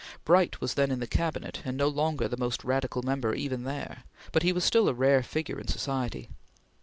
Bright 0.25 0.59
was 0.59 0.73
then 0.73 0.89
in 0.89 0.99
the 0.99 1.05
Cabinet, 1.05 1.61
and 1.63 1.77
no 1.77 1.87
longer 1.87 2.27
the 2.27 2.35
most 2.35 2.63
radical 2.63 3.03
member 3.03 3.35
even 3.35 3.65
there, 3.65 4.03
but 4.31 4.41
he 4.41 4.51
was 4.51 4.63
still 4.65 4.89
a 4.89 4.95
rare 4.95 5.21
figure 5.21 5.59
in 5.59 5.67
society. 5.67 6.27